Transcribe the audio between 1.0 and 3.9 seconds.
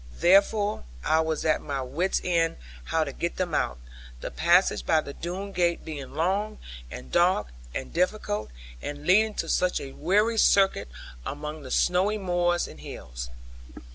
I was at my wit's end how to get them out;